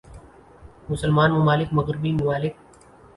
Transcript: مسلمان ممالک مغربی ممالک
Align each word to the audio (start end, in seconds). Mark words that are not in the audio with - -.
مسلمان 0.89 1.29
ممالک 1.37 1.69
مغربی 1.77 2.11
ممالک 2.19 2.53